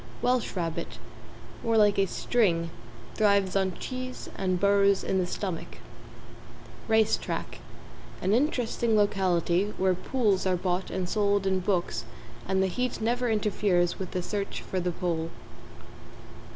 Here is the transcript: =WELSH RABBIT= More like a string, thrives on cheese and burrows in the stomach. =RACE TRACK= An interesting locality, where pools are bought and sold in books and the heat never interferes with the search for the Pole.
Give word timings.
=WELSH 0.23 0.55
RABBIT= 0.55 0.97
More 1.63 1.77
like 1.77 1.99
a 1.99 2.07
string, 2.07 2.71
thrives 3.13 3.55
on 3.55 3.77
cheese 3.77 4.29
and 4.35 4.59
burrows 4.59 5.03
in 5.03 5.19
the 5.19 5.27
stomach. 5.27 5.77
=RACE 6.87 7.17
TRACK= 7.17 7.59
An 8.19 8.33
interesting 8.33 8.97
locality, 8.97 9.75
where 9.77 9.93
pools 9.93 10.47
are 10.47 10.57
bought 10.57 10.89
and 10.89 11.07
sold 11.07 11.45
in 11.45 11.59
books 11.59 12.03
and 12.47 12.63
the 12.63 12.67
heat 12.67 12.99
never 12.99 13.29
interferes 13.29 13.99
with 13.99 14.09
the 14.09 14.23
search 14.23 14.63
for 14.63 14.79
the 14.79 14.91
Pole. 14.91 15.29